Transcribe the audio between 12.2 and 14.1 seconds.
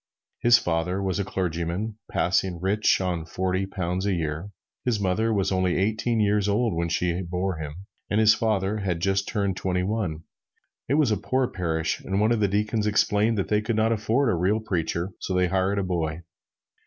of the deacons explained that they could not